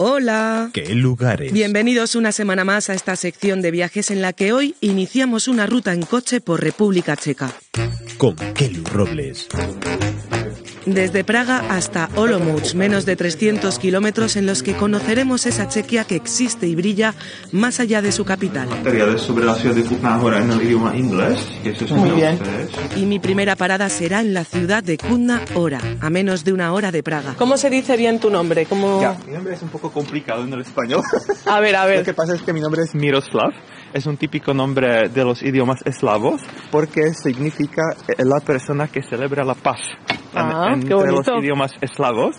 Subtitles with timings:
[0.00, 0.70] Hola.
[0.72, 1.52] ¿Qué lugares?
[1.52, 5.66] Bienvenidos una semana más a esta sección de viajes en la que hoy iniciamos una
[5.66, 7.50] ruta en coche por República Checa.
[8.16, 9.48] Con Kelly Robles.
[10.88, 16.16] Desde Praga hasta Olomouc, menos de 300 kilómetros en los que conoceremos esa Chequia que
[16.16, 17.14] existe y brilla
[17.52, 18.70] más allá de su capital.
[18.70, 21.46] Materiales sobre la ciudad de Kutná Hora en el idioma inglés.
[21.62, 22.38] Y eso es Muy bien.
[22.96, 26.72] Y mi primera parada será en la ciudad de Kutna Hora, a menos de una
[26.72, 27.34] hora de Praga.
[27.36, 28.64] ¿Cómo se dice bien tu nombre?
[28.64, 29.02] ¿Cómo...
[29.02, 31.02] Ya, mi nombre es un poco complicado en el español.
[31.44, 32.02] A ver, a Lo ver.
[32.04, 33.50] que pasa es que mi nombre es Miroslav.
[33.92, 39.44] Es un típico nombre de los idiomas eslavos porque significa eh, la persona que celebra
[39.44, 39.78] la paz
[40.34, 42.36] en- Ah, entre los idiomas eslavos.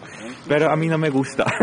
[0.47, 1.45] Pero a mí no me gusta.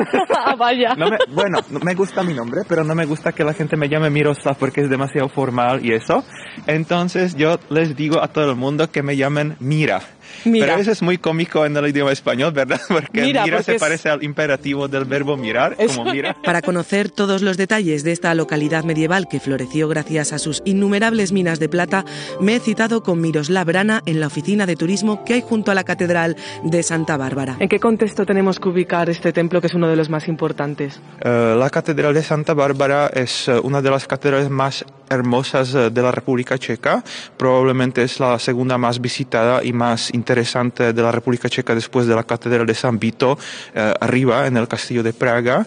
[0.48, 0.94] Ah, vaya.
[0.96, 3.76] No me- bueno, no- me gusta mi nombre, pero no me gusta que la gente
[3.76, 6.22] me llame Miroslav porque es demasiado formal y eso.
[6.66, 10.00] Entonces yo les digo a todo el mundo que me llamen Mira.
[10.44, 10.66] Mira.
[10.66, 12.80] Pero eso es muy cómico en el idioma español, ¿verdad?
[12.88, 16.36] Porque Mira, mira, porque se es- parece al imperativo del verbo mirar, Eso como mira.
[16.44, 21.32] Para conocer todos los detalles de esta localidad medieval que floreció gracias a sus innumerables
[21.32, 22.04] minas de plata,
[22.40, 25.74] me he citado con Miroslav Brana en la oficina de turismo que hay junto a
[25.74, 27.56] la Catedral de Santa Bárbara.
[27.58, 31.00] ¿En qué contexto tenemos que ubicar este templo que es uno de los más importantes?
[31.22, 35.90] Eh, la Catedral de Santa Bárbara es eh, una de las catedrales más hermosas eh,
[35.90, 37.02] de la República Checa.
[37.36, 42.14] Probablemente es la segunda más visitada y más interesante de la República Checa después de
[42.14, 43.38] la Catedral de San Vito,
[43.74, 45.66] eh, arriba en el Castillo de Praga.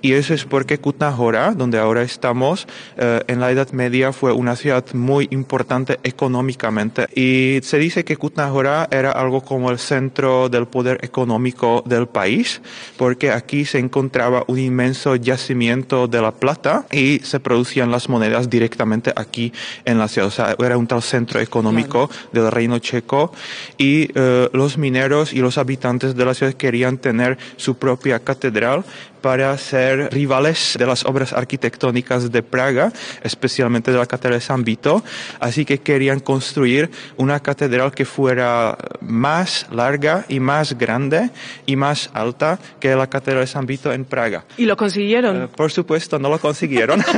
[0.00, 2.66] Y eso es porque Kutná Hora, donde ahora estamos,
[2.96, 7.06] eh, en la Edad Media fue una ciudad muy importante económicamente.
[7.14, 12.06] Y se dice que Kutná Hora era algo como el centro del poder económico del
[12.06, 12.60] país,
[12.96, 18.48] porque aquí se encontraba un inmenso yacimiento de la plata y se producían las monedas
[18.48, 18.77] directamente
[19.16, 19.52] aquí
[19.84, 20.28] en la ciudad.
[20.28, 23.32] O sea, era un tal centro económico del reino checo
[23.76, 28.84] y eh, los mineros y los habitantes de la ciudad querían tener su propia catedral
[29.28, 32.90] para ser rivales de las obras arquitectónicas de Praga,
[33.22, 35.04] especialmente de la Catedral de San Vito.
[35.38, 41.28] Así que querían construir una catedral que fuera más larga y más grande
[41.66, 44.46] y más alta que la Catedral de San Vito en Praga.
[44.56, 45.42] ¿Y lo consiguieron?
[45.42, 47.04] Eh, por supuesto, no lo consiguieron.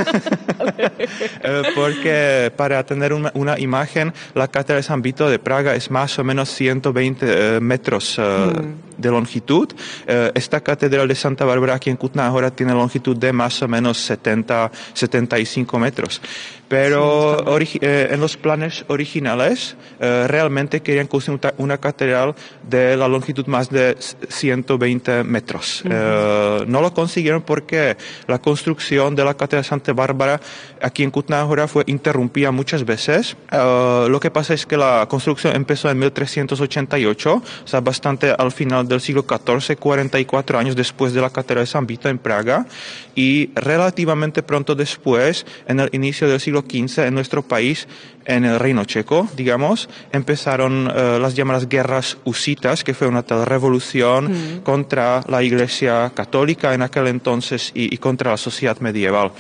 [1.42, 5.90] Eh, porque para tener una, una imagen, la Catedral de San Vito de Praga es
[5.90, 8.52] más o menos 120 eh, metros eh,
[9.00, 9.68] de longitud.
[10.06, 13.68] Eh, esta Catedral de Santa Bárbara aquí en Kutná ahora tiene longitud de más o
[13.68, 16.20] menos 70, 75 metros.
[16.68, 23.46] Pero eh, en los planes originales eh, realmente querían construir una- catedral de la longitud
[23.46, 23.96] más de
[24.28, 25.82] 120 metros.
[25.84, 27.96] No lo consiguieron porque
[28.28, 30.40] la construcción de la catedral de Santa Bárbara
[30.80, 33.36] aquí en Kutná Hora fue interrumpida muchas veces.
[33.50, 38.86] Lo que pasa es que la construcción empezó en 1388, o sea, bastante al final
[38.90, 42.66] del siglo XIV, 44 años después de la catedral de San Vito en Praga,
[43.14, 47.88] y relativamente pronto después, en el inicio del siglo XV, en nuestro país,
[48.26, 53.46] en el Reino Checo, digamos, empezaron eh, las llamadas guerras husitas, que fue una tal
[53.46, 59.32] revolución contra la Iglesia católica en aquel entonces y, y contra la sociedad medieval.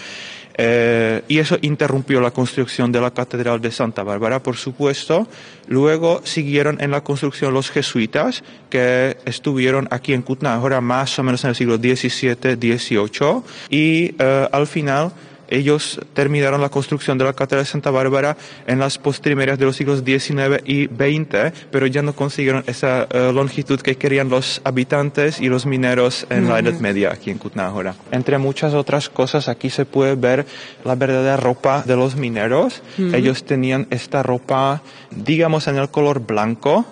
[0.54, 5.26] Eh, y eso interrumpió la construcción de la Catedral de Santa Bárbara, por supuesto.
[5.68, 11.22] Luego siguieron en la construcción los jesuitas, que estuvieron aquí en Kutná ahora más o
[11.22, 13.42] menos en el siglo XVII, XVIII.
[13.70, 15.12] Y eh, al final
[15.50, 19.76] ellos terminaron la construcción de la Catedral de Santa Bárbara en las postrimerías de los
[19.76, 25.40] siglos XIX y XX, pero ya no consiguieron esa eh, longitud que querían los habitantes
[25.40, 27.94] y los mineros en la Edad Media aquí en Kutná Hora.
[28.10, 30.46] Entre muchas otras cosas, aquí se puede ver
[30.84, 32.82] la verdadera ropa de los mineros.
[32.98, 36.86] Ellos tenían esta ropa, digamos, en el color blanco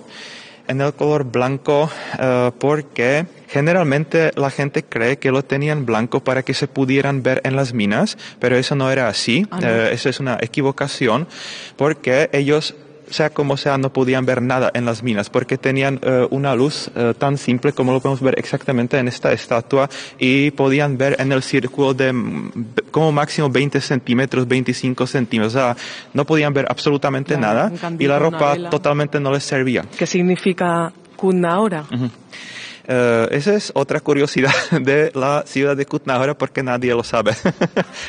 [0.69, 6.42] en el color blanco eh, porque generalmente la gente cree que lo tenían blanco para
[6.42, 9.47] que se pudieran ver en las minas, pero eso no era así.
[9.62, 11.26] Eh, eso es una equivocación
[11.76, 12.75] porque ellos
[13.10, 16.91] sea como sea, no podían ver nada en las minas porque tenían eh, una luz
[16.94, 19.88] eh, tan simple como lo podemos ver exactamente en esta estatua
[20.19, 22.53] y podían ver en el círculo de mm,
[22.91, 25.54] como máximo 20 centímetros, 25 centímetros.
[25.54, 25.77] O sea,
[26.12, 29.84] no podían ver absolutamente Claro, nada candil, y la ropa totalmente no les servía.
[29.97, 31.84] ¿Qué significa Kutná ahora?
[32.91, 37.33] Eh, esa es otra curiosidad de la ciudad de Kutná ahora porque nadie lo sabe.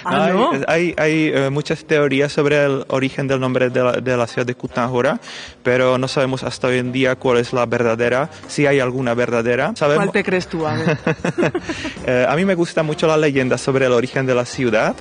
[0.06, 0.52] Ah, hay ¿no?
[0.68, 4.46] hay, hay, eh, muchas teorías sobre el origen del nombre de la, de la ciudad
[4.46, 5.20] de Kutná ahora,
[5.64, 9.74] pero no sabemos hasta hoy en día cuál es la verdadera, si hay alguna verdadera.
[9.76, 10.66] Sabemos, ¿Cuál te crees tú?
[10.66, 10.98] A ver.
[12.06, 14.96] Eh, a mí me gusta mucho la leyenda sobre el origen de la ciudad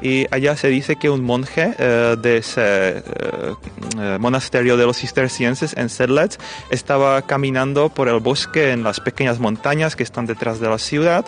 [0.00, 3.02] y allá se dice que un monje eh, de ese
[4.18, 6.38] monasterio de los cistercienses en Sedlec
[6.70, 10.76] estaba caminando por el bosque en las pequeñas pequeñas montañas que están detrás de la
[10.76, 11.24] ciudad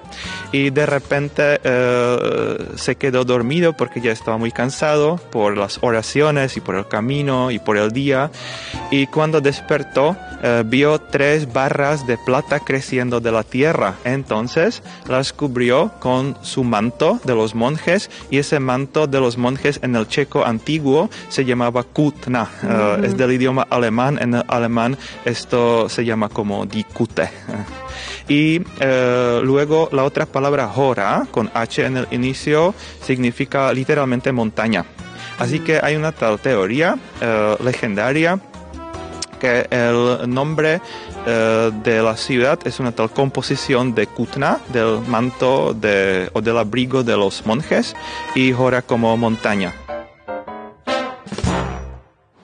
[0.53, 6.59] y de repente eh, se quedó dormido porque ya estaba muy cansado por las oraciones
[6.59, 8.31] y por el camino y por el día
[8.91, 13.95] y cuando despertó eh, vio tres barras de plata creciendo de la tierra.
[14.05, 19.81] Entonces las cubrió con su manto de los monjes y ese manto de los monjes
[19.83, 22.49] en el checo antiguo se llamaba kutna.
[22.63, 24.19] Eh, es del idioma alemán.
[24.21, 27.31] En el alemán esto se llama como dikute.
[28.29, 34.85] Y eh, luego la otra palabra hora, con H en el inicio, significa literalmente montaña.
[35.39, 36.99] Así que hay una tal teoría
[37.63, 38.41] legendaria
[39.39, 40.81] que el nombre
[41.27, 46.59] eh, de la ciudad es una tal composición de Kutna, del manto de, o del
[46.59, 47.95] abrigo de los monjes,
[48.35, 49.75] y Hora como montaña.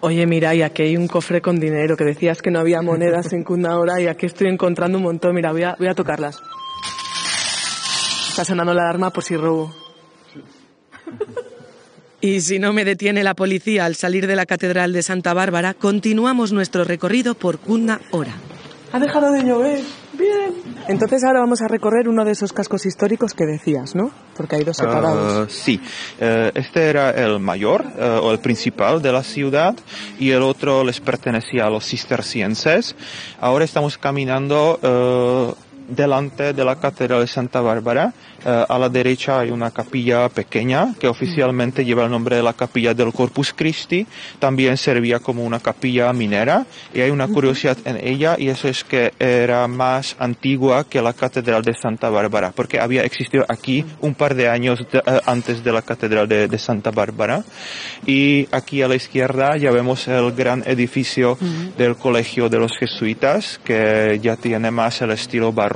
[0.04, 3.32] Oye, mira, y aquí hay un cofre con dinero, que decías que no había monedas
[3.32, 5.32] en Kutna ahora, y aquí estoy encontrando un montón.
[5.32, 6.42] Mira, voy a, voy a tocarlas.
[8.30, 9.72] Está sonando la alarma por si robo.
[12.20, 15.72] Y si no me detiene la policía al salir de la Catedral de Santa Bárbara,
[15.72, 18.32] continuamos nuestro recorrido por Cunda Hora.
[18.92, 19.84] Ha dejado de llover.
[20.12, 20.54] Bien.
[20.88, 24.10] Entonces ahora vamos a recorrer uno de esos cascos históricos que decías, ¿no?
[24.36, 25.48] Porque hay dos separados.
[25.48, 25.80] Uh, sí.
[26.20, 29.74] Uh, este era el mayor uh, o el principal de la ciudad
[30.18, 32.94] y el otro les pertenecía a los cistercienses.
[33.40, 35.56] Ahora estamos caminando
[35.88, 38.12] delante de la Catedral de Santa Bárbara.
[38.44, 42.52] Eh, a la derecha hay una capilla pequeña que oficialmente lleva el nombre de la
[42.52, 44.06] capilla del Corpus Christi.
[44.38, 48.84] También servía como una capilla minera y hay una curiosidad en ella y eso es
[48.84, 54.14] que era más antigua que la Catedral de Santa Bárbara porque había existido aquí un
[54.14, 57.44] par de años eh, antes de la Catedral de, de, Santa Bárbara.
[58.06, 61.38] Y aquí a la izquierda ya vemos el gran edificio
[61.76, 65.71] del Colegio de los Jesuitas que ya tiene más el estilo barroco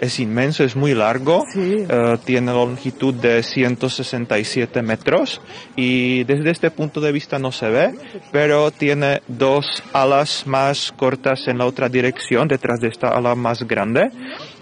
[0.00, 5.40] es inmenso, es muy largo, eh, tiene longitud de 167 metros
[5.76, 7.94] y desde este punto de vista no se ve,
[8.32, 13.62] pero tiene dos alas más cortas en la otra dirección, detrás de esta ala más
[13.62, 14.10] grande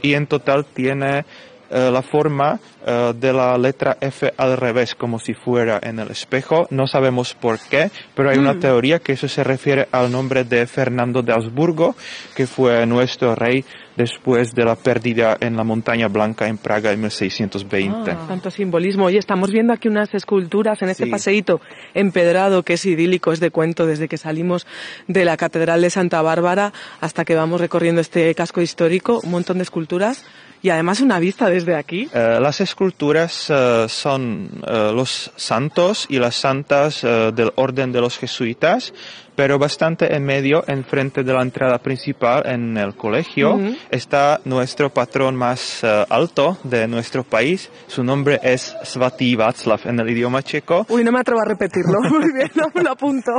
[0.02, 1.24] y en total tiene
[1.70, 6.10] eh, la forma eh, de la letra F al revés, como si fuera en el
[6.10, 6.66] espejo.
[6.70, 8.60] No sabemos por qué, pero hay una mm.
[8.60, 11.96] teoría que eso se refiere al nombre de Fernando de Habsburgo,
[12.34, 13.64] que fue nuestro rey
[13.96, 18.10] después de la pérdida en la Montaña Blanca en Praga en 1620.
[18.10, 19.06] Ah, tanto simbolismo.
[19.06, 21.60] Oye, estamos viendo aquí unas esculturas en este paseíto
[21.94, 24.66] empedrado que es idílico, es de cuento, desde que salimos
[25.08, 29.58] de la Catedral de Santa Bárbara hasta que vamos recorriendo este casco histórico, un montón
[29.58, 30.24] de esculturas
[30.62, 32.08] y además una vista desde aquí.
[32.12, 38.00] Eh, las esculturas uh, son uh, los santos y las santas uh, del orden de
[38.00, 38.93] los jesuitas,
[39.35, 43.79] pero bastante en medio, enfrente de la entrada principal en el colegio, uh -huh.
[43.91, 47.70] está nuestro patrón más alto de nuestro país.
[47.87, 50.87] Su nombre es Svatý Václav en el idioma checo.
[50.88, 52.00] Uy, no me atrevo a repetirlo.
[52.11, 53.32] Muy bien, no, lo apunto.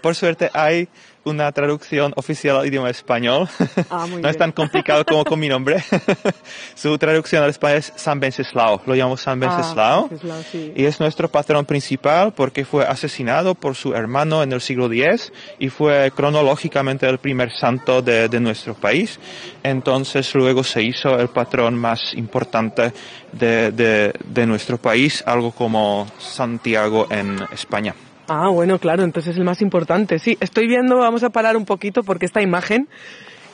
[0.00, 0.88] por suerte hay
[1.24, 3.48] una traducción oficial al idioma español.
[3.90, 5.82] Ah, no es tan complicado como con mi nombre.
[6.74, 8.82] Su traducción al español es San Venceslao.
[8.86, 10.10] Lo llamamos San Venceslao.
[10.12, 10.72] Ah, sí.
[10.76, 15.32] Y es nuestro patrón principal porque fue asesinado por su hermano en el siglo X
[15.58, 19.18] y fue cronológicamente el primer santo de, de nuestro país.
[19.62, 22.92] Entonces luego se hizo el patrón más importante
[23.32, 27.94] de, de, de nuestro país, algo como Santiago en España.
[28.28, 30.18] Ah, bueno, claro, entonces es el más importante.
[30.18, 32.88] Sí, estoy viendo, vamos a parar un poquito porque esta imagen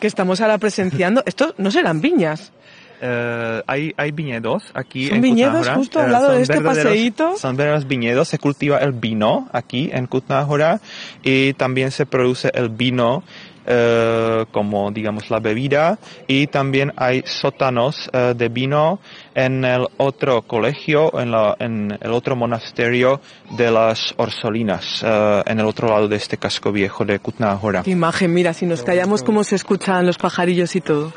[0.00, 2.52] que estamos ahora presenciando, esto no serán viñas.
[3.00, 7.36] Uh, hay, hay viñedos aquí ¿Son en viñedos justo al lado uh, de este paseíto?
[7.36, 10.80] Son verdaderos viñedos, se cultiva el vino aquí en Kutnáhora
[11.22, 13.22] y también se produce el vino
[13.68, 19.00] uh, como digamos la bebida y también hay sótanos de vino
[19.34, 23.20] en el otro colegio, en, la, en, el otro monasterio
[23.56, 27.82] de las Orsolinas, en el otro lado de este casco viejo de Kutnáhora.
[27.82, 31.12] Qué imagen, mira, si nos callamos cómo se escuchan los pajarillos y todo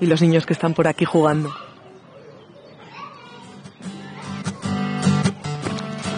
[0.00, 1.52] y los niños que están por aquí jugando.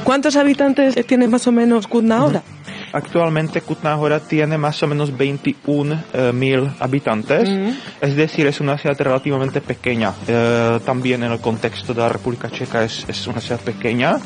[0.05, 2.43] ¿Cuántos habitantes tiene más o menos Kutna ahora?
[2.93, 7.75] Actualmente Kutnáhora tiene más o menos 21 eh, mil habitantes, uh -huh.
[8.01, 10.13] es decir, es una ciudad relativamente pequeña.
[10.27, 14.19] Eh, también en el contexto de la República Checa es, es, una ciudad pequeña,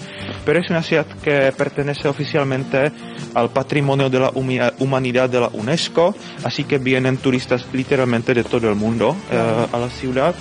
[0.45, 2.91] pero es una ciudad que pertenece oficialmente
[3.35, 4.33] al patrimonio de la
[4.79, 9.79] humanidad de la UNESCO, así que vienen turistas literalmente de todo el mundo eh, a
[9.79, 10.35] la ciudad.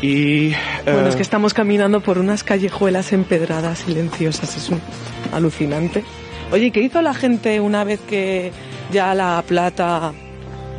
[0.00, 0.52] Y,
[0.84, 4.80] bueno, es que estamos caminando por unas callejuelas empedradas, silenciosas, es un
[5.32, 6.04] alucinante.
[6.50, 8.52] Oye, ¿qué hizo la gente una vez que
[8.90, 10.12] ya la plata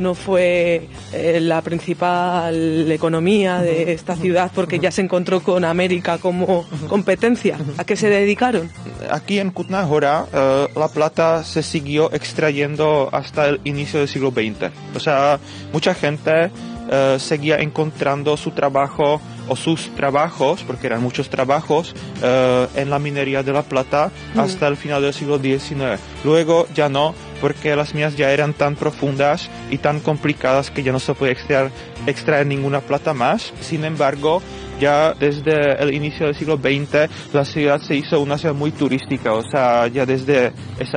[0.00, 6.18] no fue eh, la principal economía de esta ciudad porque ya se encontró con América
[6.18, 7.58] como competencia.
[7.76, 8.70] ¿A qué se dedicaron?
[9.10, 14.72] Aquí en Kutná eh, la plata se siguió extrayendo hasta el inicio del siglo XX.
[14.96, 15.38] O sea,
[15.72, 16.50] mucha gente
[16.90, 22.98] eh, seguía encontrando su trabajo o sus trabajos, porque eran muchos trabajos, eh, en la
[22.98, 26.00] minería de la plata hasta el final del siglo XIX.
[26.24, 30.92] Luego ya no, porque las minas ya eran tan profundas y tan complicadas que ya
[30.92, 31.70] no se puede extraer,
[32.06, 33.52] extraer ninguna plata más.
[33.60, 34.42] Sin embargo,
[34.80, 39.34] ya desde el inicio del siglo XX la ciudad se hizo una ciudad muy turística,
[39.34, 40.52] o sea, ya desde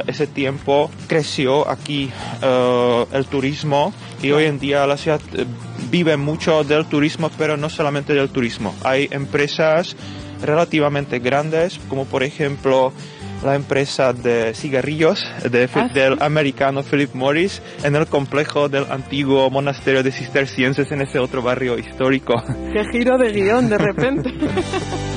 [0.07, 2.09] ese tiempo creció aquí
[2.41, 5.45] eh, el turismo y hoy en día la ciudad eh,
[5.91, 8.73] vive mucho del turismo, pero no solamente del turismo.
[8.83, 9.95] Hay empresas
[10.41, 12.93] relativamente grandes, como por ejemplo
[13.43, 20.03] la empresa de cigarrillos ah, del americano Philip Morris en el complejo del antiguo monasterio
[20.03, 22.41] de cistercienses en ese otro barrio histórico.
[22.71, 24.29] ¡Qué giro de guion de repente!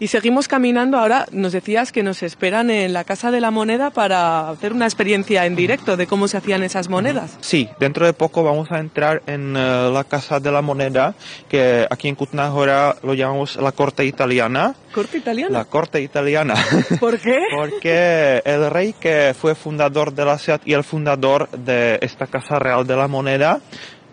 [0.00, 0.96] Y seguimos caminando.
[0.96, 4.86] Ahora nos decías que nos esperan en la Casa de la Moneda para hacer una
[4.86, 7.36] experiencia en directo de cómo se hacían esas monedas.
[7.40, 11.14] Sí, dentro de poco vamos a entrar en eh, la Casa de la Moneda,
[11.48, 14.74] que aquí en Kutnáhora lo llamamos la Corte Italiana.
[14.94, 15.58] ¿Corte italiana?
[15.58, 16.54] La Corte Italiana.
[17.00, 17.38] ¿Por qué?
[17.54, 22.58] Porque el rey que fue fundador de la ciudad y el fundador de esta Casa
[22.58, 23.60] Real de la Moneda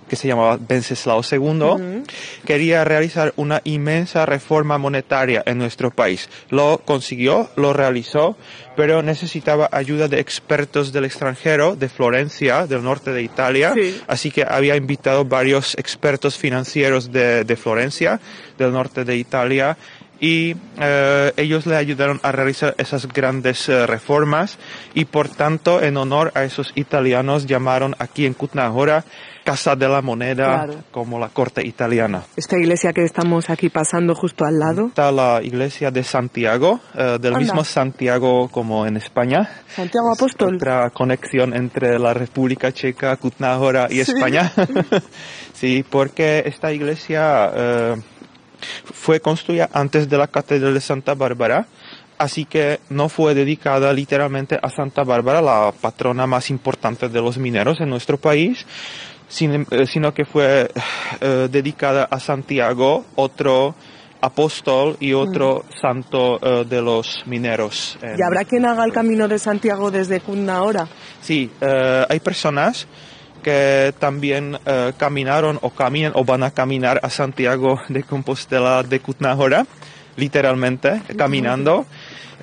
[0.08, 2.04] que se llamaba Venceslao II,
[2.46, 6.30] quería realizar una inmensa reforma monetaria en nuestro país.
[6.50, 8.38] Lo consiguió, lo realizó,
[8.76, 13.74] pero necesitaba ayuda de expertos del extranjero, de Florencia, del norte de Italia.
[14.08, 18.20] Así que había invitado varios expertos financieros de, de Florencia,
[18.58, 19.78] del norte de Italia,
[20.20, 24.58] y eh, ellos le ayudaron a realizar esas grandes eh, reformas
[24.94, 29.06] y por tanto en honor a esos italianos llamaron aquí en Kutnahora
[29.46, 32.24] Casa de la Moneda, como la corte italiana.
[32.36, 34.88] Esta iglesia que estamos aquí pasando justo al lado.
[34.88, 39.48] Está la iglesia de Santiago, eh, del mismo Santiago como en España.
[39.68, 40.56] Santiago Apóstol.
[40.56, 43.60] Otra conexión entre la República Checa, Kutná
[43.92, 44.52] y España.
[45.54, 47.96] sí, porque esta iglesia eh,
[48.84, 51.68] fue construida antes de la Catedral de Santa Bárbara
[52.18, 57.38] así que no fue dedicada literalmente a Santa Bárbara, la patrona más importante de los
[57.38, 58.66] mineros en nuestro país,
[59.40, 60.70] eh, sino que fue
[61.22, 63.76] eh, dedicada a Santiago, otro
[64.22, 65.80] apóstol y otro mm.
[65.80, 67.98] santo eh, de los mineros.
[68.02, 70.88] ¿Y habrá quien haga el camino de Santiago desde Cunna ahora?
[71.22, 72.88] Sí, hay personas
[73.46, 74.58] que también
[74.98, 79.68] caminaron o caminan o van a caminar a Santiago de Compostela de Cutnahora,
[80.18, 81.86] literalmente, caminando.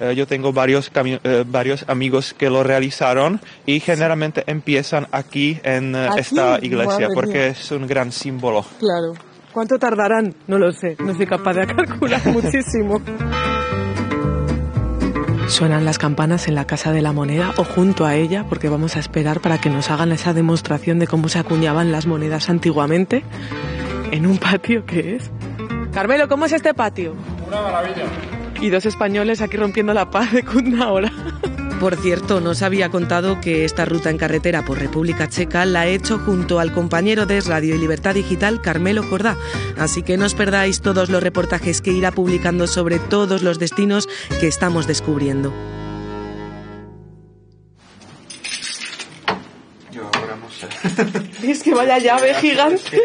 [0.00, 5.94] Eh, yo tengo varios, eh, varios amigos que lo realizaron y generalmente empiezan aquí en
[5.94, 8.64] eh, esta iglesia porque es un gran símbolo.
[8.80, 9.12] Claro.
[9.52, 10.34] ¿Cuánto tardarán?
[10.46, 13.00] No lo sé, no soy capaz de calcular muchísimo.
[15.52, 18.96] Suenan las campanas en la Casa de la Moneda o junto a ella, porque vamos
[18.96, 23.22] a esperar para que nos hagan esa demostración de cómo se acuñaban las monedas antiguamente
[24.12, 25.30] en un patio que es.
[25.92, 27.14] Carmelo, ¿cómo es este patio?
[27.46, 28.04] Una maravilla
[28.62, 31.12] y dos españoles aquí rompiendo la paz de Kutna ahora.
[31.82, 35.86] Por cierto, nos había contado que esta ruta en carretera por República Checa la ha
[35.88, 39.36] hecho junto al compañero de Radio y Libertad Digital, Carmelo Jordá.
[39.76, 44.08] Así que no os perdáis todos los reportajes que irá publicando sobre todos los destinos
[44.38, 45.52] que estamos descubriendo.
[51.42, 53.00] Es que vaya llave gigante.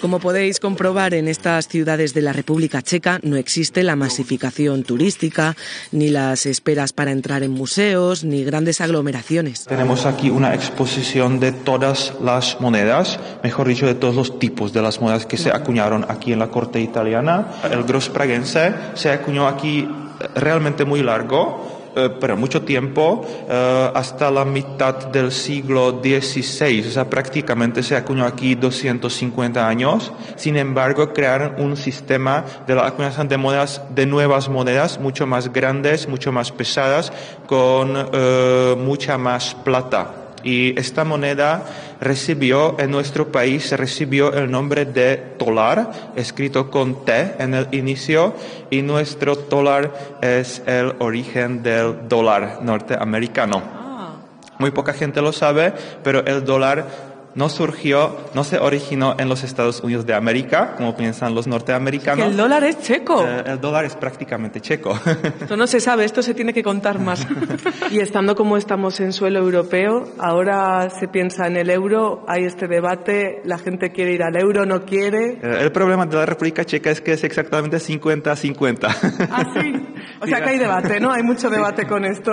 [0.00, 5.56] Como podéis comprobar, en estas ciudades de la República Checa no existe la masificación turística,
[5.92, 9.64] ni las esperas para entrar en museos, ni grandes aglomeraciones.
[9.64, 14.82] Tenemos aquí una exposición de todas las monedas, mejor dicho, de todos los tipos de
[14.82, 17.46] las monedas que se acuñaron aquí en la corte italiana.
[17.70, 19.88] El Gros Pragense se acuñó aquí
[20.34, 26.90] realmente muy largo eh, pero mucho tiempo, eh, hasta la mitad del siglo XVI, o
[26.90, 30.12] sea, prácticamente se acuñó aquí 250 años.
[30.36, 35.52] Sin embargo, crearon un sistema de la acuñación de monedas, de nuevas monedas, mucho más
[35.52, 37.12] grandes, mucho más pesadas,
[37.46, 40.23] con eh, mucha más plata.
[40.44, 41.64] Y esta moneda
[42.00, 48.34] recibió en nuestro país recibió el nombre de tolar, escrito con T en el inicio,
[48.70, 53.62] y nuestro tolar es el origen del dólar norteamericano.
[53.64, 54.16] Ah.
[54.58, 55.72] Muy poca gente lo sabe,
[56.02, 60.96] pero el dólar no surgió, no se originó en los Estados Unidos de América, como
[60.96, 62.26] piensan los norteamericanos.
[62.26, 63.24] el dólar es checo.
[63.24, 64.98] Eh, el dólar es prácticamente checo.
[65.40, 67.26] Esto no se sabe, esto se tiene que contar más.
[67.90, 72.68] y estando como estamos en suelo europeo, ahora se piensa en el euro, hay este
[72.68, 75.38] debate, la gente quiere ir al euro, no quiere.
[75.42, 79.28] Eh, el problema de la República Checa es que es exactamente 50-50.
[79.30, 79.86] Ah, sí.
[80.20, 81.12] O sea que hay debate, ¿no?
[81.12, 82.32] Hay mucho debate con esto.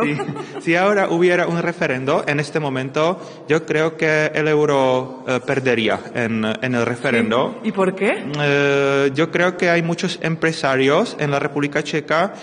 [0.62, 4.91] Si ahora hubiera un referendo en este momento, yo creo que el euro
[5.28, 7.60] eh, perdería en, en, el referendo.
[7.64, 8.24] ¿Y por qué?
[8.40, 12.34] Eh, yo creo que hay muchos empresarios en la República Checa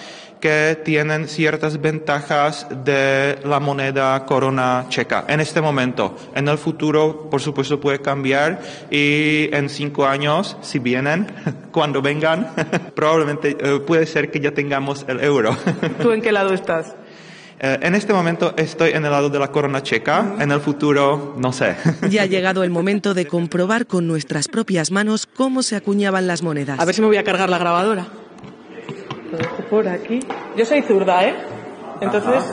[0.41, 6.17] que tienen ciertas ventajas de la moneda corona checa en este momento.
[6.35, 11.27] En el futuro, por supuesto, puede cambiar y en cinco años, si vienen,
[11.73, 12.53] cuando vengan,
[12.95, 15.57] probablemente eh, puede ser que ya tengamos el euro.
[16.01, 16.95] ¿Tú en qué lado estás?
[17.61, 21.35] Eh, en este momento estoy en el lado de la corona checa, en el futuro
[21.37, 21.75] no sé.
[22.11, 26.43] Ya ha llegado el momento de comprobar con nuestras propias manos cómo se acuñaban las
[26.43, 26.79] monedas.
[26.79, 28.07] A ver si me voy a cargar la grabadora.
[29.71, 30.21] por aquí.
[30.57, 31.35] Yo soy zurda, ¿eh?
[32.01, 32.45] Entonces,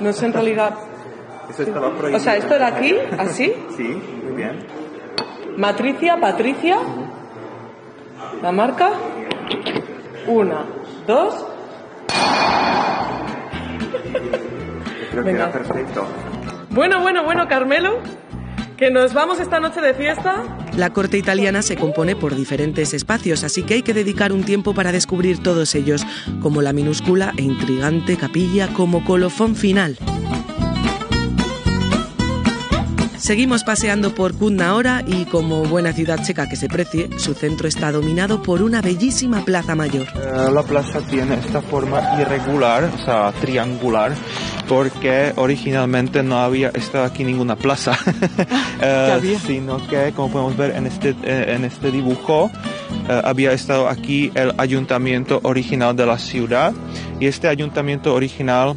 [0.00, 0.74] no sé en realidad...
[2.14, 3.54] o sea, esto era aquí, así.
[3.74, 4.58] Sí, muy bien.
[5.56, 6.76] Matricia, Patricia.
[8.42, 8.90] La marca.
[10.26, 10.66] Una,
[11.06, 11.34] dos.
[15.10, 16.06] Creo que era perfecto.
[16.70, 17.98] Bueno, bueno, bueno, Carmelo,
[18.76, 20.44] que nos vamos esta noche de fiesta.
[20.76, 24.74] La corte italiana se compone por diferentes espacios, así que hay que dedicar un tiempo
[24.74, 26.04] para descubrir todos ellos,
[26.42, 29.96] como la minúscula e intrigante capilla como colofón final.
[33.26, 37.66] Seguimos paseando por Kutna ahora y como buena ciudad checa que se precie, su centro
[37.66, 40.06] está dominado por una bellísima plaza mayor.
[40.14, 44.12] Eh, la plaza tiene esta forma irregular, o sea, triangular,
[44.68, 47.98] porque originalmente no había estado aquí ninguna plaza,
[48.80, 52.48] eh, sino que, como podemos ver en este, eh, en este dibujo,
[53.08, 56.72] había estado aquí el ayuntamiento original de la ciudad
[57.20, 58.74] y este ayuntamiento original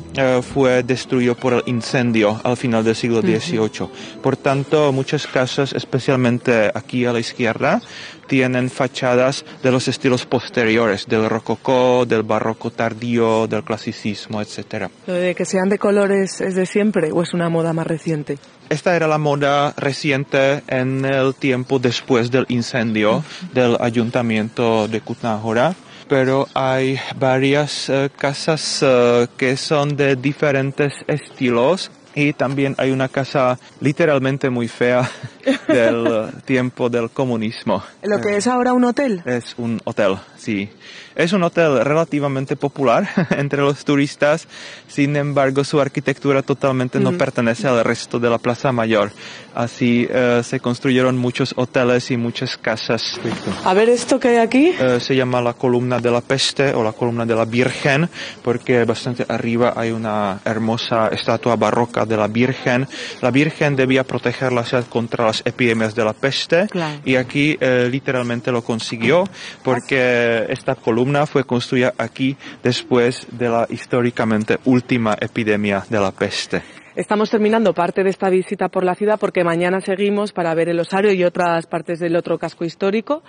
[0.54, 3.90] fue destruido por el incendio al final del siglo XVIII.
[4.22, 7.82] Por tanto, muchas casas, especialmente aquí a la izquierda,
[8.30, 14.88] tienen fachadas de los estilos posteriores, del rococó, del barroco tardío, del clasicismo, etc.
[15.08, 18.38] ¿Lo de que sean de colores es de siempre o es una moda más reciente?
[18.70, 25.76] Esta era la moda reciente en el tiempo después del incendio del ayuntamiento de Kutnáhora
[26.08, 33.08] pero hay varias uh, casas uh, que son de diferentes estilos y también hay una
[33.08, 35.10] casa literalmente muy fea
[35.68, 37.82] del tiempo del comunismo.
[38.04, 39.22] ¿Lo que es ahora un hotel?
[39.26, 40.70] Es un hotel, sí.
[41.16, 44.48] Es un hotel relativamente popular entre los turistas,
[44.88, 49.12] sin embargo su arquitectura totalmente no pertenece al resto de la Plaza Mayor.
[49.54, 53.20] Así eh, se construyeron muchos hoteles y muchas casas.
[53.66, 54.74] A ver esto que hay aquí.
[54.80, 58.08] Eh, se llama la columna de la peste o la columna de la Virgen,
[58.44, 62.88] porque bastante arriba hay una hermosa estatua barroca de la Virgen.
[63.22, 66.68] La Virgen debía proteger la ciudad contra las epidemias de la peste
[67.04, 69.26] y aquí eh, literalmente lo consiguió
[69.64, 76.62] porque esta columna fue construida aquí después de la históricamente última epidemia de la peste.
[76.96, 80.80] Estamos terminando parte de esta visita por la ciudad porque mañana seguimos para ver el
[80.80, 83.24] osario y otras partes del otro casco histórico.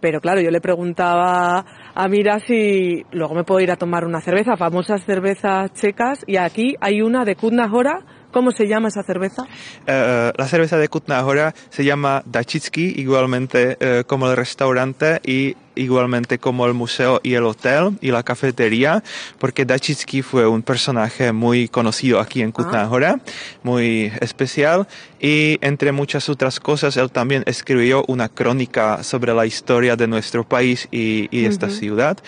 [0.00, 4.22] Pero claro, yo le preguntaba a Mira si luego me puedo ir a tomar una
[4.22, 9.02] cerveza, famosas cervezas checas, y aquí hay una de Kutna Hora ¿Cómo se llama esa
[9.02, 9.42] cerveza?
[9.42, 11.24] Uh, la cerveza de Kutna
[11.68, 17.44] se llama Dachitsky, igualmente uh, como el restaurante y igualmente como el museo y el
[17.44, 19.02] hotel y la cafetería,
[19.38, 23.16] porque Dachitsky fue un personaje muy conocido aquí en Kutna ah.
[23.62, 24.88] muy especial
[25.20, 30.44] y entre muchas otras cosas él también escribió una crónica sobre la historia de nuestro
[30.44, 32.18] país y, y esta ciudad.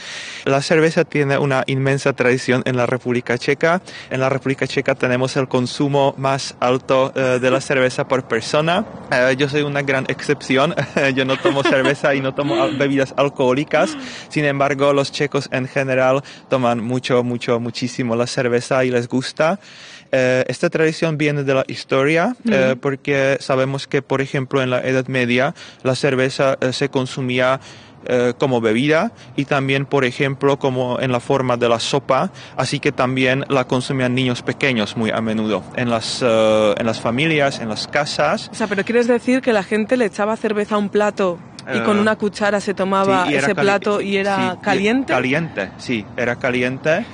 [0.44, 3.82] La cerveza tiene una inmensa tradición en la República Checa.
[4.10, 8.84] En la República Checa tenemos el consumo más alto uh, de la cerveza por persona.
[9.10, 10.74] Uh, yo soy una gran excepción.
[11.14, 13.96] yo no tomo cerveza y no tomo bebidas alcohólicas alcohólicas.
[14.28, 19.58] Sin embargo, los checos en general toman mucho, mucho, muchísimo la cerveza y les gusta.
[20.12, 24.80] Eh, esta tradición viene de la historia eh, porque sabemos que, por ejemplo, en la
[24.80, 27.60] Edad Media la cerveza eh, se consumía
[28.36, 32.90] como bebida y también, por ejemplo, como en la forma de la sopa, así que
[32.90, 37.86] también la consumían niños pequeños muy a menudo en las, en las familias, en las
[37.86, 38.50] casas.
[38.50, 41.38] O sea, pero quieres decir que la gente le echaba cerveza a un plato
[41.74, 45.12] y con una cuchara se tomaba ese plato y era caliente.
[45.12, 47.04] Caliente, sí, era caliente.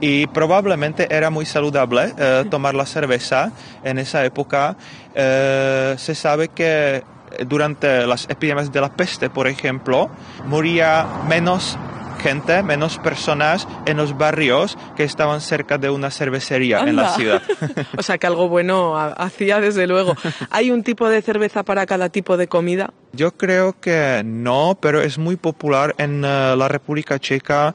[0.00, 4.76] y probablemente era muy saludable eh, tomar la cerveza en esa época.
[5.14, 7.02] Eh, se sabe que
[7.46, 10.10] durante las epidemias de la peste, por ejemplo,
[10.46, 11.78] moría menos
[12.24, 17.42] gente, menos personas en los barrios que estaban cerca de una cervecería en la ciudad.
[17.98, 20.16] o sea que algo bueno hacía desde luego.
[20.48, 22.94] ¿Hay un tipo de cerveza para cada tipo de comida?
[23.12, 27.74] Yo creo que no, pero es muy popular en eh, la República Checa.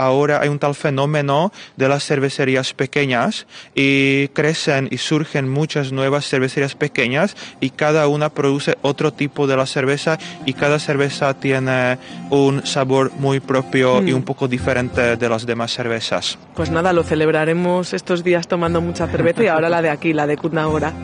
[0.00, 6.26] Ahora hay un tal fenómeno de las cervecerías pequeñas y crecen y surgen muchas nuevas
[6.26, 11.98] cervecerías pequeñas y cada una produce otro tipo de la cerveza y cada cerveza tiene
[12.30, 14.16] un sabor muy propio y mm.
[14.16, 16.38] un poco diferente de las demás cervezas.
[16.54, 20.26] Pues nada, lo celebraremos estos días tomando mucha cerveza y ahora la de aquí, la
[20.26, 20.94] de Kutnahora.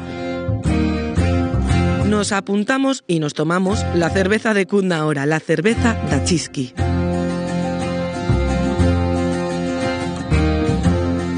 [2.07, 6.73] Nos apuntamos y nos tomamos la cerveza de Kutnahora, la cerveza Dachiski.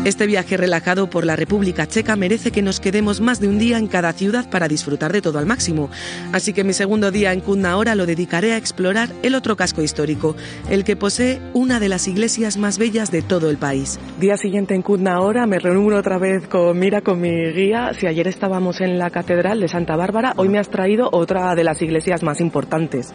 [0.04, 3.78] Este viaje relajado por la República Checa merece que nos quedemos más de un día
[3.78, 5.90] en cada ciudad para disfrutar de todo al máximo.
[6.32, 9.82] Así que mi segundo día en Kutna ahora lo dedicaré a explorar el otro casco
[9.82, 10.36] histórico,
[10.70, 13.98] el que posee una de las iglesias más bellas de todo el país.
[14.18, 17.90] Día siguiente en Kutna ahora me reúno otra vez con Mira, con mi guía.
[17.98, 21.64] Si ayer estábamos en la Catedral de Santa Bárbara, hoy me has traído otra de
[21.64, 23.12] las iglesias más importantes.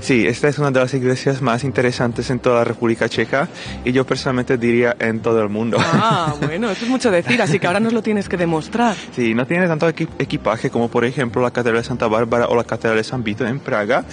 [0.00, 3.48] Sí, esta es una de las iglesias más interesantes en toda la República Checa
[3.84, 5.76] y yo personalmente diría en todo el mundo.
[5.80, 8.94] Ah, Ah, bueno, eso es mucho decir, así que ahora nos lo tienes que demostrar.
[9.14, 12.64] Sí, no tiene tanto equipaje como por ejemplo la Catedral de Santa Bárbara o la
[12.64, 14.04] Catedral de San Vito en Praga,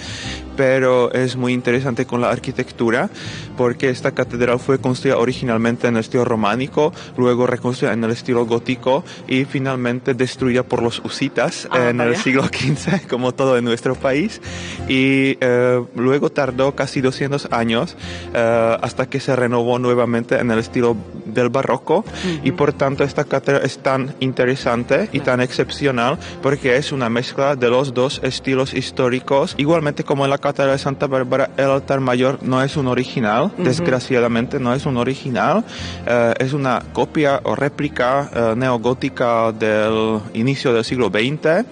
[0.56, 3.10] pero es muy interesante con la arquitectura
[3.56, 8.46] porque esta catedral fue construida originalmente en el estilo románico, luego reconstruida en el estilo
[8.46, 13.64] gótico y finalmente destruida por los husitas ah, en el siglo XV, como todo en
[13.64, 14.40] nuestro país.
[14.88, 17.96] Y eh, luego tardó casi 200 años
[18.34, 20.96] eh, hasta que se renovó nuevamente en el estilo
[21.28, 22.04] del barroco
[22.42, 27.56] y por tanto esta catedral es tan interesante y tan excepcional porque es una mezcla
[27.56, 29.54] de los dos estilos históricos.
[29.58, 33.52] Igualmente como en la catedral de Santa Bárbara, el altar mayor no es un original,
[33.58, 35.64] desgraciadamente no es un original,
[36.06, 41.64] eh, es una copia o réplica eh, neogótica del inicio del siglo XX.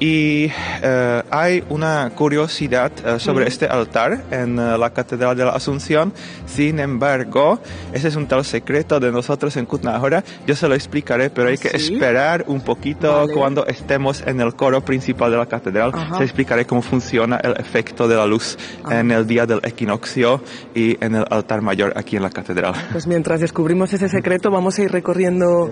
[0.00, 0.50] Y
[0.82, 6.12] eh, hay una curiosidad eh, sobre este altar en eh, la Catedral de la Asunción.
[6.46, 7.60] Sin embargo,
[7.92, 10.24] ese es un tal secreto de nosotros en Kutnahora.
[10.46, 14.84] Yo se lo explicaré, pero hay que esperar un poquito cuando estemos en el coro
[14.84, 15.92] principal de la catedral.
[16.18, 18.98] Se explicaré cómo funciona el efecto de la luz ah.
[18.98, 20.42] en el día del equinoccio
[20.74, 22.74] y en el altar mayor aquí en la catedral.
[22.90, 25.70] Pues mientras descubrimos ese secreto, vamos a ir recorriendo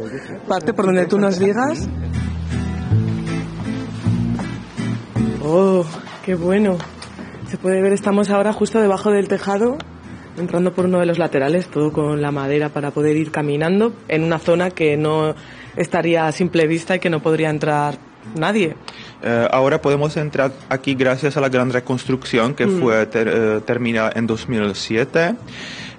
[0.48, 1.88] parte por donde tú nos digas.
[5.44, 5.84] Oh,
[6.24, 6.78] qué bueno.
[7.48, 9.76] Se puede ver, estamos ahora justo debajo del tejado,
[10.38, 14.22] entrando por uno de los laterales, todo con la madera para poder ir caminando en
[14.22, 15.34] una zona que no
[15.76, 17.96] estaría a simple vista y que no podría entrar
[18.36, 18.76] nadie.
[19.22, 22.80] Eh, ahora podemos entrar aquí gracias a la gran reconstrucción que mm.
[22.80, 25.34] fue eh, terminada en 2007.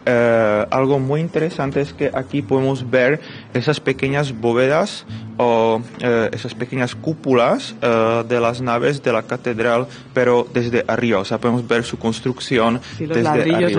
[0.06, 3.22] Eh, algo muy interesante es que aquí podemos ver
[3.54, 5.06] esas pequeñas bóvedas
[5.38, 11.20] o eh, esas pequeñas cúpulas eh, de las naves de la catedral, pero desde arriba.
[11.20, 13.70] O sea, podemos ver su construcción desde arriba.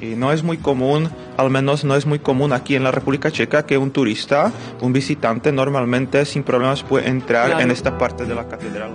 [0.00, 3.30] Y no es muy común, al menos no es muy común aquí en la República
[3.30, 8.34] Checa, que un turista, un visitante, normalmente sin problemas puede entrar en esta parte de
[8.34, 8.90] la catedral.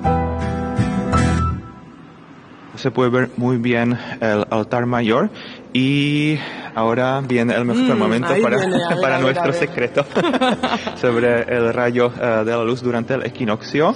[2.75, 5.29] Se puede ver muy bien el altar mayor
[5.73, 6.37] y
[6.75, 8.57] ahora viene el mejor mm, momento para,
[9.01, 10.05] para nuestro secreto
[10.95, 13.95] sobre el rayo eh, de la luz durante el equinoccio.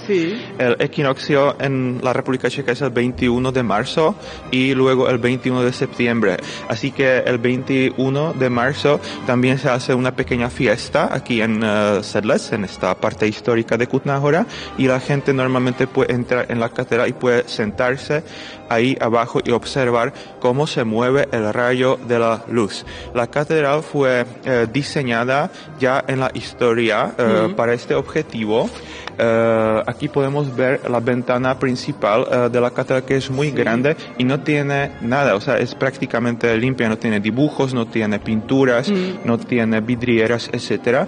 [0.57, 4.15] El equinoccio en la República Checa es el 21 de marzo
[4.51, 6.37] y luego el 21 de septiembre.
[6.69, 12.03] Así que el 21 de marzo también se hace una pequeña fiesta aquí en uh,
[12.03, 14.45] Sedles, en esta parte histórica de Kutnahora,
[14.77, 18.23] y la gente normalmente puede entrar en la catedral y puede sentarse
[18.69, 22.64] ahí abajo y observar cómo se mueve el rayo de la luz.
[23.13, 25.49] La catedral fue eh, diseñada
[25.79, 28.69] ya en la historia eh, para este objetivo.
[29.17, 34.23] Eh, aquí podemos ver la ventana principal de la catedral que es muy grande y
[34.23, 38.91] no tiene nada, o sea, es prácticamente limpia, no tiene dibujos, no tiene pinturas,
[39.23, 41.07] no tiene vidrieras, etcétera.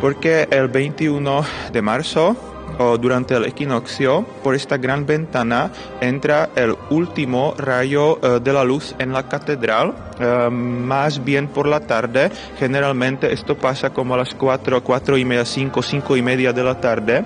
[0.00, 2.36] Porque el 21 de marzo
[2.78, 8.64] o durante el equinoccio, por esta gran ventana entra el último rayo eh, de la
[8.64, 12.30] luz en la catedral, eh, más bien por la tarde.
[12.58, 16.64] Generalmente esto pasa como a las 4, 4 y media, 5, 5 y media de
[16.64, 17.24] la tarde.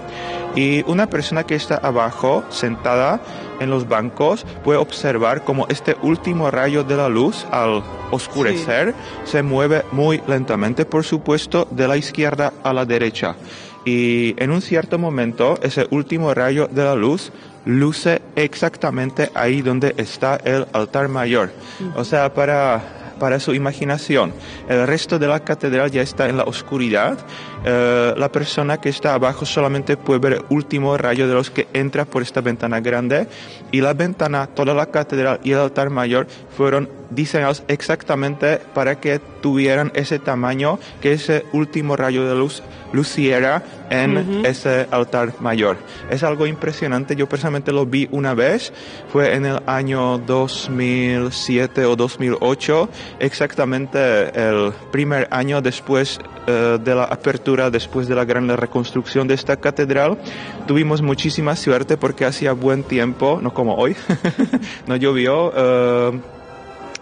[0.54, 3.20] Y una persona que está abajo, sentada
[3.58, 9.42] en los bancos, puede observar como este último rayo de la luz, al oscurecer, se
[9.42, 13.34] mueve muy lentamente, por supuesto, de la izquierda a la derecha
[13.84, 17.32] y en un cierto momento ese último rayo de la luz
[17.64, 21.50] luce exactamente ahí donde está el altar mayor.
[21.96, 24.32] O sea, para, para su imaginación,
[24.68, 27.18] el resto de la catedral ya está en la oscuridad.
[27.64, 31.68] Eh, la persona que está abajo solamente puede ver el último rayo de los que
[31.72, 33.26] entra por esta ventana grande
[33.72, 39.20] y la ventana, toda la catedral y el altar mayor fueron diseñados exactamente para que
[39.40, 45.76] tuvieran ese tamaño que ese último rayo de luz luciera en ese altar mayor.
[46.10, 48.72] Es algo impresionante, yo personalmente lo vi una vez,
[49.12, 53.98] fue en el año 2007 o 2008, exactamente
[54.38, 59.56] el primer año después eh, de la apertura, después de la gran reconstrucción de esta
[59.56, 60.18] catedral.
[60.66, 63.96] Tuvimos muchísima suerte porque hacía buen tiempo, no como hoy,
[64.86, 65.52] no llovió.
[65.56, 66.20] Eh,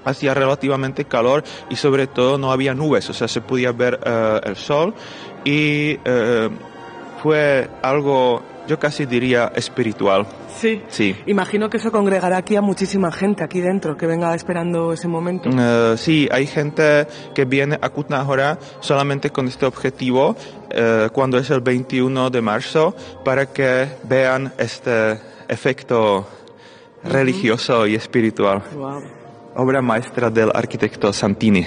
[0.04, 4.40] hacía relativamente calor y sobre todo no había nubes, o sea, se podía ver eh,
[4.44, 4.94] el sol
[5.44, 6.50] y eh,
[7.22, 10.26] fue algo, yo casi diría, espiritual.
[10.58, 10.82] Sí.
[10.88, 11.16] Sí.
[11.26, 15.50] Imagino que eso congregará aquí a muchísima gente aquí dentro que venga esperando ese momento.
[15.52, 20.36] Eh, sí, hay gente que viene a Kutnahora solamente con este objetivo
[21.12, 26.26] cuando es el 21 de marzo para que vean este efecto
[27.04, 28.62] religioso y espiritual.
[28.74, 29.21] Wow
[29.54, 31.66] obra maestra del arquitecto Santini.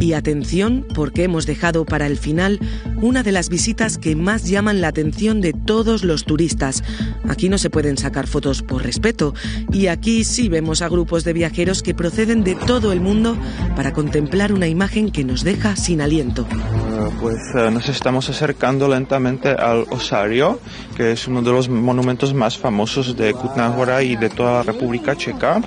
[0.00, 2.60] Y atención porque hemos dejado para el final
[3.02, 6.82] una de las visitas que más llaman la atención de todos los turistas.
[7.28, 9.34] Aquí no se pueden sacar fotos por respeto
[9.72, 13.36] y aquí sí vemos a grupos de viajeros que proceden de todo el mundo
[13.74, 16.46] para contemplar una imagen que nos deja sin aliento.
[16.50, 20.60] Eh, pues eh, nos estamos acercando lentamente al Osario,
[20.96, 23.66] que es uno de los monumentos más famosos de Kutná
[24.02, 25.60] y de toda la República Checa.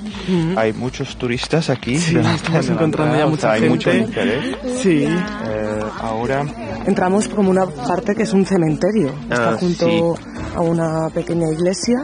[0.56, 1.98] Hay muchos turistas aquí.
[1.98, 3.76] Sí, estamos encontrando ya mucha hay gente.
[3.76, 4.56] mucho interés.
[4.82, 5.04] Sí.
[5.06, 6.46] Eh, ahora
[6.86, 9.10] Entramos como una parte que es un cementerio.
[9.30, 10.22] Está Ah, junto sí.
[10.56, 11.98] a una pequeña iglesia.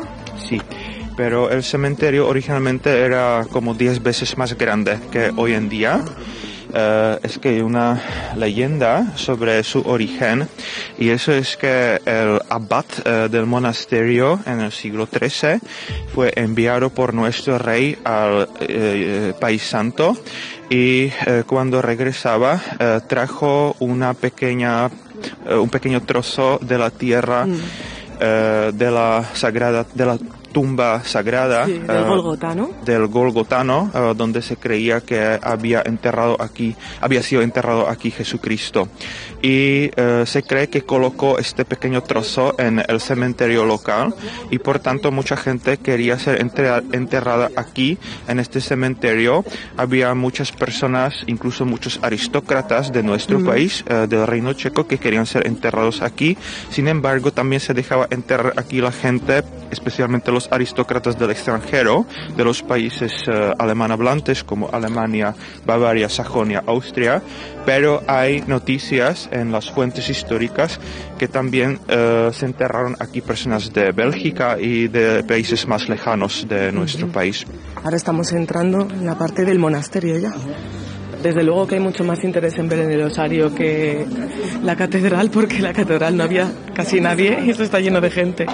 [0.47, 0.61] sí,
[1.17, 6.01] pero el cementerio originalmente era como 10 veces más grande que hoy en día.
[6.77, 8.01] Eh, es que hay una
[8.35, 10.45] leyenda sobre su origen
[10.99, 15.59] y eso es que el abad eh, del monasterio en el siglo XIII
[16.13, 20.17] fue enviado por nuestro rey al eh, país santo
[20.69, 24.89] y eh, cuando regresaba eh, trajo una pequeña
[25.49, 27.45] un pequeño trozo de la tierra
[28.19, 30.17] eh, de la sagrada de la
[30.55, 32.69] tumba sagrada Sí, del eh, Golgota, ¿no?
[32.85, 38.87] del Golgotano, eh, donde se creía que había enterrado aquí, había sido enterrado aquí Jesucristo.
[39.41, 44.15] Y eh, se cree que colocó este pequeño trozo en el cementerio local
[44.49, 47.97] y por tanto mucha gente quería ser enterrada aquí,
[48.29, 49.43] en este cementerio.
[49.75, 55.25] Había muchas personas, incluso muchos aristócratas de nuestro país, eh, del Reino Checo, que querían
[55.25, 56.37] ser enterrados aquí.
[56.69, 62.05] Sin embargo, también se dejaba enterrar aquí la gente, especialmente los aristócratas del extranjero,
[62.35, 67.21] de los países eh, alemanohablantes como Alemania, Bavaria, Sajonia, Austria,
[67.65, 70.79] pero hay noticias en las fuentes históricas
[71.17, 76.71] que también eh, se enterraron aquí personas de Bélgica y de países más lejanos de
[76.71, 77.45] nuestro país.
[77.83, 80.33] Ahora estamos entrando en la parte del monasterio ya.
[81.21, 84.05] Desde luego que hay mucho más interés en ver en el osario que
[84.63, 88.45] la catedral, porque la catedral no había casi nadie y esto está lleno de gente.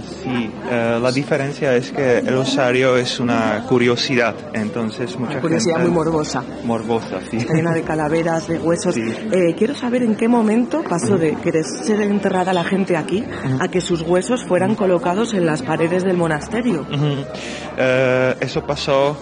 [0.00, 5.76] Sí, eh, la diferencia es que el osario es una curiosidad, entonces mucha Una curiosidad
[5.76, 5.90] gente...
[5.90, 6.42] muy morbosa.
[6.64, 7.38] Morbosa, sí.
[7.38, 8.94] Está llena de calaveras, de huesos.
[8.94, 9.02] Sí.
[9.32, 13.24] Eh, quiero saber en qué momento pasó de querer ser enterrada la gente aquí
[13.60, 16.86] a que sus huesos fueran colocados en las paredes del monasterio.
[17.76, 19.16] Eh, eso pasó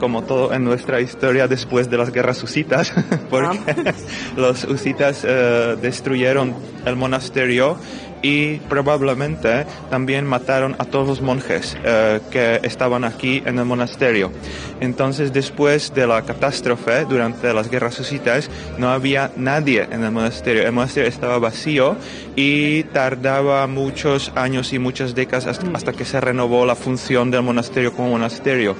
[0.00, 2.92] como todo en nuestra historia después de las guerras husitas,
[3.30, 3.92] porque Ah.
[4.36, 6.54] los husitas eh, destruyeron
[6.84, 7.76] el monasterio
[8.22, 14.32] y probablemente también mataron a todos los monjes eh, que estaban aquí en el monasterio.
[14.80, 20.62] Entonces, después de la catástrofe, durante las guerras husitas, no había nadie en el monasterio.
[20.62, 21.96] El monasterio estaba vacío
[22.36, 27.42] y tardaba muchos años y muchas décadas hasta, hasta que se renovó la función del
[27.42, 28.76] monasterio como monasterio.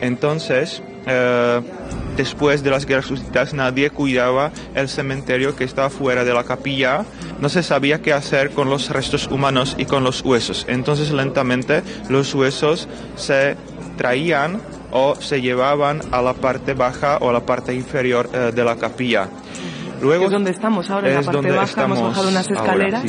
[0.00, 1.60] Entonces, eh,
[2.16, 7.04] después de las guerras husitas nadie cuidaba el cementerio que estaba fuera de la capilla.
[7.40, 10.66] No se sabía qué hacer con los restos humanos y con los huesos.
[10.68, 13.56] Entonces lentamente los huesos se
[13.96, 14.60] traían
[14.92, 18.76] o se llevaban a la parte baja o a la parte inferior eh, de la
[18.76, 19.28] capilla.
[20.00, 23.04] Luego, es donde estamos ahora, en la parte baja, hemos bajado unas escaleras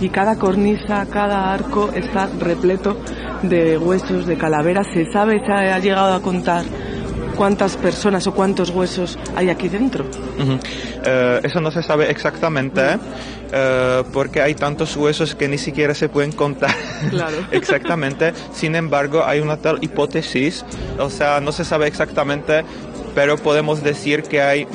[0.00, 2.96] y cada cornisa, cada arco está repleto
[3.42, 4.86] de huesos, de calaveras.
[4.92, 6.64] Se sabe, se ha llegado a contar
[7.38, 10.04] cuántas personas o cuántos huesos hay aquí dentro.
[11.04, 12.98] Eh, eso no se sabe exactamente.
[13.50, 16.74] Eh, porque hay tantos huesos que ni siquiera se pueden contar
[17.08, 17.36] claro.
[17.50, 18.34] exactamente.
[18.52, 20.66] Sin embargo, hay una tal hipótesis,
[20.98, 22.62] o sea, no se sabe exactamente,
[23.14, 24.66] pero podemos decir que hay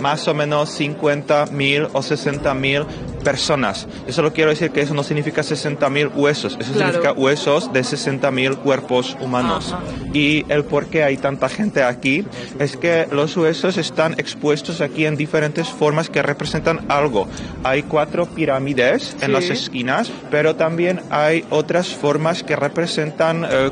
[0.00, 2.84] más o menos 50 mil o 60 mil
[3.24, 3.88] personas.
[4.06, 8.56] Yo solo quiero decir que eso no significa 60.000 huesos, eso significa huesos de 60.000
[8.58, 9.74] cuerpos humanos.
[10.12, 12.24] Y el por qué hay tanta gente aquí
[12.58, 17.26] es que los huesos están expuestos aquí en diferentes formas que representan algo.
[17.64, 23.70] Hay cuatro pirámides en las esquinas, pero también hay otras formas que representan eh,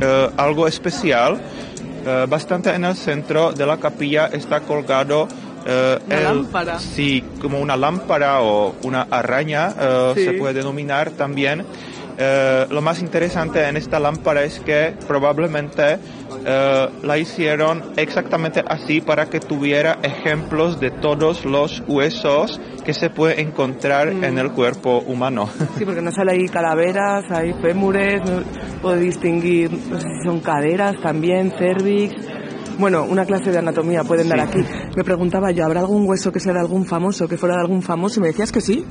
[0.00, 1.40] eh, algo especial.
[2.06, 5.26] Eh, bastante en el centro de la capilla está colgado
[5.64, 6.78] eh, una lámpara.
[6.78, 11.64] Sí, como una lámpara o una araña eh, se puede denominar también.
[12.16, 15.98] Eh, lo más interesante en esta lámpara es que probablemente
[17.02, 23.40] la hicieron exactamente así para que tuviera ejemplos de todos los huesos que se puede
[23.40, 24.24] encontrar mm.
[24.24, 25.48] en el cuerpo humano.
[25.78, 28.42] Sí, porque no sale ahí calaveras, hay fémures, no
[28.82, 32.14] puedo distinguir, no sé si son caderas también, cervix
[32.78, 34.64] bueno, una clase de anatomía pueden dar aquí.
[34.96, 37.82] Me preguntaba yo, ¿habrá algún hueso que sea de algún famoso, que fuera de algún
[37.82, 38.20] famoso?
[38.20, 38.84] Y me decías que sí.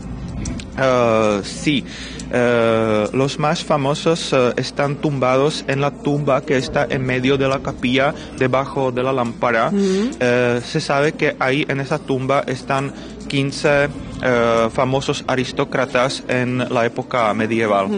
[0.75, 1.85] Uh, sí,
[2.29, 7.47] uh, los más famosos uh, están tumbados en la tumba que está en medio de
[7.47, 9.71] la capilla, debajo de la lámpara.
[9.71, 12.91] se sabe que ahí en esa tumba están
[13.33, 13.89] 15
[14.71, 17.89] famosos aristócratas en la época medieval.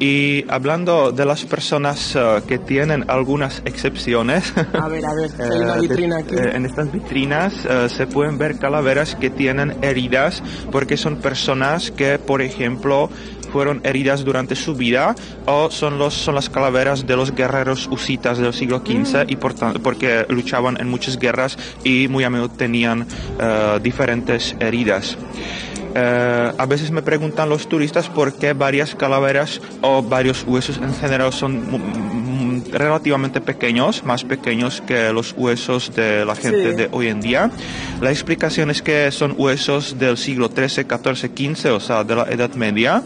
[0.00, 6.24] Y hablando de las personas eh, que tienen algunas excepciones, a ver, a ver, eh,
[6.30, 7.54] eh, en estas vitrinas
[7.88, 13.08] se pueden ver calaveras que tienen heridas porque son personas que, por ejemplo,
[13.54, 15.14] fueron heridas durante su vida
[15.46, 19.28] o son, los, son las calaveras de los guerreros husitas del siglo XV mm.
[19.28, 23.06] y por porque luchaban en muchas guerras y muy a menudo tenían
[23.80, 25.16] diferentes heridas.
[25.94, 30.92] Eh, a veces me preguntan los turistas por qué varias calaveras o varios huesos en
[30.92, 37.20] general son relativamente pequeños, más pequeños que los huesos de la gente de hoy en
[37.20, 37.50] día.
[38.00, 42.24] La explicación es que son huesos del siglo XIII, XIV, XV, o sea, de la
[42.24, 43.02] Edad Media.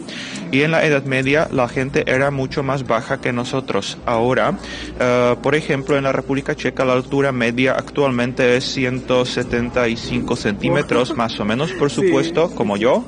[0.51, 3.97] Y en la Edad Media la gente era mucho más baja que nosotros.
[4.05, 4.57] Ahora,
[4.99, 11.39] eh, por ejemplo, en la República Checa la altura media actualmente es 175 centímetros, más
[11.39, 13.03] o menos, por supuesto, como yo.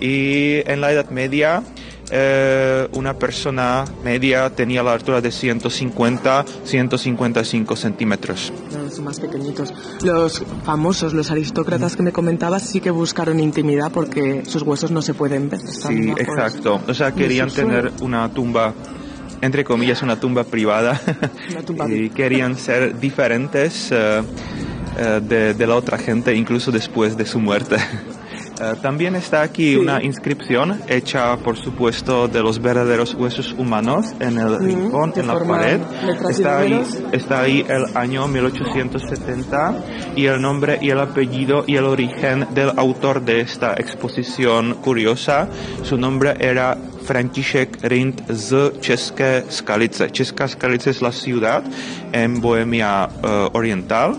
[0.00, 1.62] Y en la Edad Media
[2.10, 8.52] eh, una persona media tenía la altura de 150, 155 centímetros.
[8.90, 9.72] son más pequeñitos.
[10.02, 15.02] Los famosos, los aristócratas que me comentabas, sí que buscaron intimidad porque sus huesos no
[15.02, 15.60] se pueden ver.
[15.60, 16.80] Sí, exacto.
[16.86, 18.74] O sea, querían tener una tumba
[19.42, 20.98] entre comillas, una tumba privada
[21.88, 24.22] y querían ser diferentes eh,
[24.98, 27.76] eh, de, de, la otra gente, incluso después de su muerte.
[28.58, 34.38] Eh, también está aquí una inscripción hecha, por supuesto, de los verdaderos huesos humanos en
[34.38, 35.80] el rincón, en la pared.
[36.30, 41.84] Está ahí, está ahí el año 1870 y el nombre y el apellido y el
[41.84, 45.48] origen del autor de esta exposición curiosa.
[45.82, 50.10] Su nombre era František Rind z České Skalice.
[50.10, 51.62] Česká Skalice es la ciudad
[52.12, 54.16] en Bohemia uh, Oriental,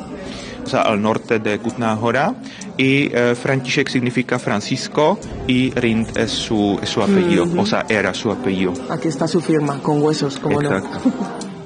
[0.64, 2.36] o sea, al norte de Kutná Hora
[2.78, 8.32] y eh, František significa Francisco y Rind es su, su apellido, o sea, era su
[8.32, 8.74] apellido.
[8.90, 11.12] Aquí está su firma, con huesos, como Exacto.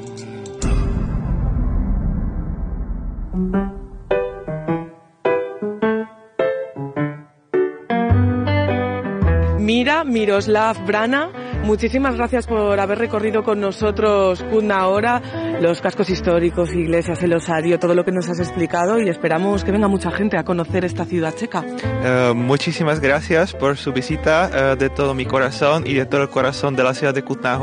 [9.59, 11.29] Mira, Miroslav Brana,
[11.63, 15.21] muchísimas gracias por haber recorrido con nosotros una hora
[15.61, 19.71] los cascos históricos, iglesias, el osario, todo lo que nos has explicado y esperamos que
[19.71, 21.63] venga mucha gente a conocer esta ciudad checa.
[22.03, 26.29] Eh, muchísimas gracias por su visita eh, de todo mi corazón y de todo el
[26.29, 27.59] corazón de la ciudad de Kutná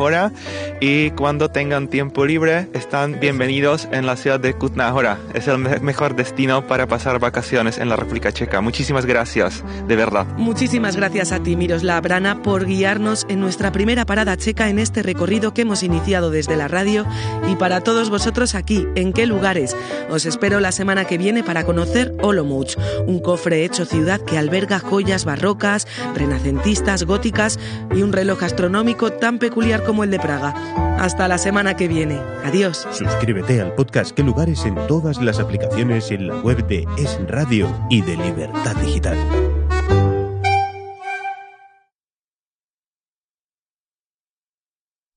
[0.81, 4.95] y cuando tengan tiempo libre están bienvenidos en la ciudad de Kutná
[5.35, 8.61] Es el mejor destino para pasar vacaciones en la República Checa.
[8.61, 10.25] Muchísimas gracias, de verdad.
[10.37, 15.03] Muchísimas gracias a ti, Miroslav Brana, por guiarnos en nuestra primera parada checa en este
[15.03, 17.05] recorrido que hemos iniciado desde la radio
[17.49, 19.75] y para todos vosotros aquí, en qué lugares.
[20.11, 24.79] Os espero la semana que viene para conocer Olomouc, un cofre hecho ciudad que alberga
[24.79, 27.59] joyas barrocas, renacentistas, góticas
[27.95, 30.55] y un reloj astronómico tan peculiar como el de Praga.
[30.99, 32.21] Hasta la semana que viene.
[32.45, 32.87] Adiós.
[32.93, 37.75] Suscríbete al podcast Qué lugares en todas las aplicaciones en la web de Es Radio
[37.89, 39.17] y de Libertad Digital.